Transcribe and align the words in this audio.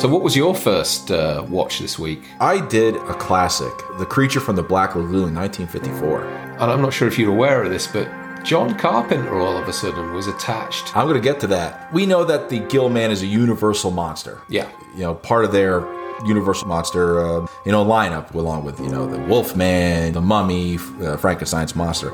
So, 0.00 0.08
what 0.08 0.22
was 0.22 0.34
your 0.34 0.54
first 0.54 1.10
uh, 1.10 1.44
watch 1.50 1.78
this 1.78 1.98
week? 1.98 2.22
I 2.40 2.66
did 2.68 2.96
a 2.96 3.12
classic, 3.12 3.70
The 3.98 4.06
Creature 4.06 4.40
from 4.40 4.56
the 4.56 4.62
Black 4.62 4.94
Lagoon, 4.96 5.34
1954. 5.34 6.24
And 6.24 6.62
I'm 6.62 6.80
not 6.80 6.94
sure 6.94 7.06
if 7.06 7.18
you're 7.18 7.30
aware 7.30 7.62
of 7.62 7.70
this, 7.70 7.86
but 7.86 8.08
John 8.42 8.78
Carpenter 8.78 9.38
all 9.38 9.58
of 9.58 9.68
a 9.68 9.72
sudden 9.74 10.14
was 10.14 10.26
attached. 10.26 10.96
I'm 10.96 11.06
going 11.06 11.20
to 11.20 11.22
get 11.22 11.38
to 11.40 11.46
that. 11.48 11.92
We 11.92 12.06
know 12.06 12.24
that 12.24 12.48
the 12.48 12.60
Gill 12.60 12.88
Man 12.88 13.10
is 13.10 13.20
a 13.20 13.26
universal 13.26 13.90
monster. 13.90 14.40
Yeah. 14.48 14.70
You 14.94 15.02
know, 15.02 15.16
part 15.16 15.44
of 15.44 15.52
their 15.52 15.80
universal 16.24 16.66
monster, 16.66 17.20
uh, 17.20 17.46
you 17.66 17.72
know, 17.72 17.84
lineup, 17.84 18.32
along 18.32 18.64
with, 18.64 18.80
you 18.80 18.88
know, 18.88 19.06
the 19.06 19.18
Wolfman, 19.18 20.14
the 20.14 20.22
Mummy, 20.22 20.76
uh, 21.02 21.18
Frankenstein's 21.18 21.76
monster. 21.76 22.10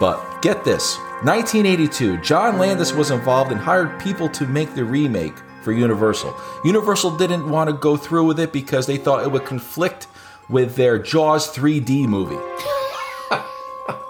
But 0.00 0.40
get 0.40 0.64
this 0.64 0.96
1982, 1.24 2.16
John 2.22 2.58
Landis 2.58 2.94
was 2.94 3.10
involved 3.10 3.52
and 3.52 3.60
hired 3.60 4.00
people 4.00 4.30
to 4.30 4.46
make 4.46 4.74
the 4.74 4.86
remake 4.86 5.34
for 5.66 5.72
Universal. 5.72 6.32
Universal 6.64 7.16
didn't 7.16 7.50
want 7.50 7.68
to 7.68 7.74
go 7.74 7.96
through 7.96 8.24
with 8.24 8.38
it 8.38 8.52
because 8.52 8.86
they 8.86 8.96
thought 8.96 9.24
it 9.24 9.32
would 9.32 9.44
conflict 9.44 10.06
with 10.48 10.76
their 10.76 10.96
Jaws 10.96 11.52
3D 11.52 12.06
movie. 12.06 12.36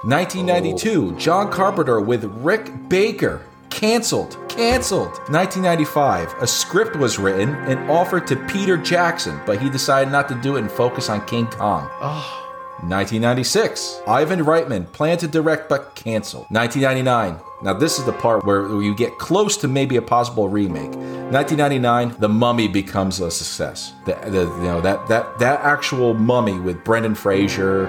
1992, 0.04 1.16
John 1.16 1.50
Carpenter 1.50 1.98
with 1.98 2.24
Rick 2.24 2.90
Baker. 2.90 3.46
Canceled. 3.70 4.36
Canceled. 4.50 5.08
1995, 5.30 6.34
a 6.42 6.46
script 6.46 6.94
was 6.94 7.18
written 7.18 7.54
and 7.54 7.90
offered 7.90 8.26
to 8.26 8.36
Peter 8.48 8.76
Jackson, 8.76 9.40
but 9.46 9.58
he 9.58 9.70
decided 9.70 10.12
not 10.12 10.28
to 10.28 10.34
do 10.34 10.56
it 10.56 10.60
and 10.60 10.70
focus 10.70 11.08
on 11.08 11.24
King 11.24 11.46
Kong. 11.46 11.88
Ah. 12.02 12.42
1996, 12.82 14.02
Ivan 14.06 14.40
Reitman 14.40 14.92
planned 14.92 15.20
to 15.20 15.28
direct 15.28 15.70
but 15.70 15.94
canceled. 15.94 16.44
1999, 16.50 17.40
now 17.62 17.72
this 17.72 17.98
is 17.98 18.04
the 18.04 18.12
part 18.12 18.44
where 18.44 18.66
you 18.82 18.94
get 18.94 19.16
close 19.18 19.56
to 19.58 19.68
maybe 19.68 19.96
a 19.96 20.02
possible 20.02 20.48
remake. 20.50 20.92
1999, 21.30 22.20
The 22.20 22.28
Mummy 22.28 22.68
becomes 22.68 23.18
a 23.18 23.32
success. 23.32 23.92
The, 24.04 24.14
the 24.30 24.42
you 24.42 24.62
know 24.62 24.80
that 24.80 25.08
that 25.08 25.38
that 25.40 25.60
actual 25.60 26.14
Mummy 26.14 26.60
with 26.60 26.84
Brendan 26.84 27.16
Fraser, 27.16 27.88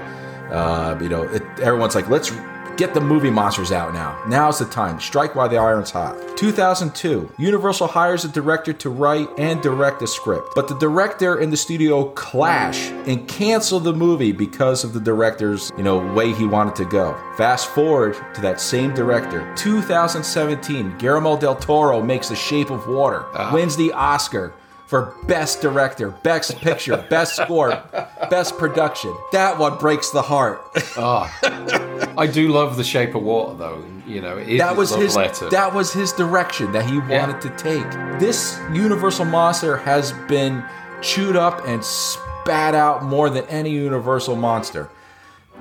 uh, 0.52 0.98
you 1.00 1.08
know, 1.08 1.22
it, 1.22 1.44
everyone's 1.60 1.94
like, 1.94 2.10
let's 2.10 2.32
get 2.78 2.94
the 2.94 3.02
movie 3.02 3.30
monsters 3.30 3.72
out 3.72 3.94
now. 3.94 4.22
Now's 4.28 4.60
the 4.60 4.66
time. 4.66 5.00
Strike 5.00 5.36
while 5.36 5.50
the 5.50 5.58
iron's 5.58 5.92
hot. 5.92 6.16
2002, 6.38 7.34
Universal 7.38 7.88
hires 7.88 8.24
a 8.24 8.28
director 8.28 8.72
to 8.74 8.90
write 8.90 9.28
and 9.38 9.62
direct 9.62 10.02
a 10.04 10.08
script, 10.08 10.50
but 10.54 10.68
the 10.68 10.78
director 10.78 11.40
and 11.40 11.52
the 11.52 11.58
studio 11.58 12.06
clash 12.12 12.90
and 13.08 13.28
cancel 13.28 13.80
the 13.80 13.94
movie 13.94 14.32
because 14.32 14.84
of 14.84 14.94
the 14.94 15.00
director's, 15.00 15.72
you 15.78 15.84
know, 15.84 15.98
way 16.14 16.32
he 16.34 16.46
wanted 16.46 16.76
to 16.76 16.86
go. 16.86 17.18
Fast 17.38 17.68
forward 17.70 18.16
to 18.36 18.42
that 18.42 18.62
same 18.62 18.94
director. 18.94 19.52
2017, 19.56 20.98
Guillermo 21.00 21.38
del 21.38 21.56
Toro 21.56 22.02
makes 22.02 22.30
The 22.30 22.36
Shape 22.36 22.70
of 22.70 22.88
Water, 22.88 23.26
ah. 23.34 23.52
wins 23.52 23.76
the 23.76 23.92
Oscar 23.94 24.54
for 24.88 25.14
best 25.28 25.62
director, 25.62 26.12
best 26.24 26.58
picture, 26.58 27.06
best 27.10 27.36
score, 27.36 27.72
best 28.30 28.58
production. 28.58 29.16
That 29.32 29.58
one 29.58 29.78
breaks 29.78 30.10
the 30.12 30.22
heart. 30.22 30.62
I 30.98 32.30
do 32.32 32.50
love 32.50 32.78
The 32.78 32.84
Shape 32.84 33.16
of 33.16 33.24
Water, 33.24 33.56
though. 33.58 33.84
You 34.06 34.22
know, 34.22 34.38
it 34.38 34.48
is 34.50 34.60
that 34.60 34.76
was 34.78 34.94
his 34.96 35.16
letter. 35.16 35.50
that 35.50 35.74
was 35.74 35.92
his 35.94 36.14
direction 36.14 36.72
that 36.72 36.90
he 36.90 36.98
wanted 37.00 37.42
to 37.42 37.50
take. 37.58 37.90
This 38.20 38.58
Universal 38.72 39.26
monster 39.26 39.78
has 39.78 40.14
been 40.30 40.64
chewed 41.02 41.36
up 41.36 41.62
and 41.68 41.84
spat 41.84 42.74
out 42.74 43.04
more 43.04 43.30
than 43.30 43.46
any 43.48 43.70
Universal 43.72 44.36
monster. 44.38 44.90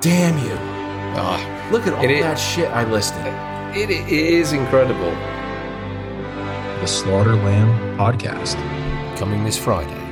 Damn 0.01 0.39
you. 0.45 0.57
Ah, 1.19 1.69
Look 1.73 1.87
at 1.87 1.95
all 1.95 2.05
It 2.05 2.11
is- 2.11 2.23
that 2.23 2.37
shit 2.39 2.69
I 2.71 2.85
listed. 2.85 3.27
it, 3.77 3.91
it 3.91 4.09
is 4.09 4.53
incredible. 4.53 5.11
The 6.81 6.87
Slaughterland 6.87 7.99
Podcast. 7.99 8.55
Coming 9.19 9.43
this 9.45 9.59
Friday. 9.59 10.06